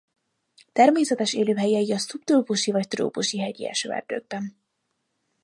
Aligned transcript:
Természetes 0.71 1.33
élőhelyei 1.33 1.91
a 1.91 1.97
szubtrópusi 1.97 2.71
vagy 2.71 2.87
trópusi 2.87 3.39
hegyi 3.39 3.67
esőerdőkben. 3.67 4.57